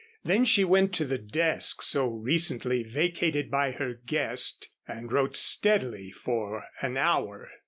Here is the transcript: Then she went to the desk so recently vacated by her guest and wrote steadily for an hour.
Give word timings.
Then 0.23 0.45
she 0.45 0.63
went 0.63 0.95
to 0.95 1.05
the 1.05 1.19
desk 1.19 1.83
so 1.83 2.07
recently 2.07 2.81
vacated 2.81 3.51
by 3.51 3.69
her 3.73 3.93
guest 4.07 4.69
and 4.87 5.11
wrote 5.11 5.37
steadily 5.37 6.09
for 6.09 6.63
an 6.81 6.97
hour. 6.97 7.49